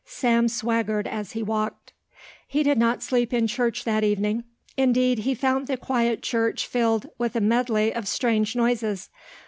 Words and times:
Sam 0.03 0.47
swaggered 0.47 1.07
as 1.07 1.33
he 1.33 1.43
walked. 1.43 1.93
He 2.47 2.63
did 2.63 2.79
not 2.79 3.03
sleep 3.03 3.31
in 3.31 3.45
church 3.45 3.83
that 3.83 4.03
evening; 4.03 4.45
indeed 4.75 5.19
he 5.19 5.35
found 5.35 5.67
the 5.67 5.77
quiet 5.77 6.23
church 6.23 6.65
filled 6.65 7.07
with 7.19 7.35
a 7.35 7.39
medley 7.39 7.93
of 7.93 8.07
strange 8.07 8.55
noises. 8.55 9.11